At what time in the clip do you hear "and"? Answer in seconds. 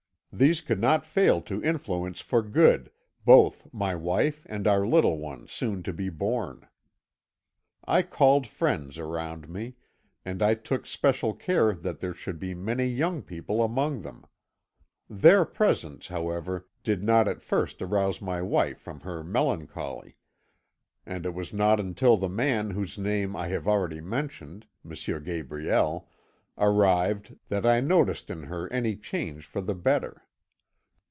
4.49-4.65, 10.23-10.41, 21.05-21.25